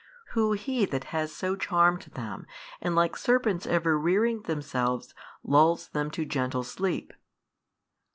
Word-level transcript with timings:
who 0.29 0.53
He 0.53 0.85
that 0.85 1.03
has 1.13 1.31
so 1.31 1.55
charmed 1.55 2.01
them 2.15 2.47
and 2.81 2.95
like 2.95 3.15
serpents 3.15 3.67
ever 3.67 3.99
rearing 3.99 4.41
themselves 4.41 5.13
lulls 5.43 5.89
them 5.89 6.09
to 6.09 6.25
gentle 6.25 6.63
sleep? 6.63 7.13